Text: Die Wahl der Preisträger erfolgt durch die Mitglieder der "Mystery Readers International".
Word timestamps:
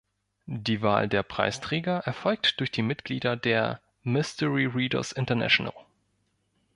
Die 0.47 0.81
Wahl 0.81 1.07
der 1.07 1.21
Preisträger 1.21 1.99
erfolgt 2.05 2.59
durch 2.59 2.71
die 2.71 2.81
Mitglieder 2.81 3.37
der 3.37 3.81
"Mystery 4.01 4.65
Readers 4.65 5.11
International". 5.11 5.75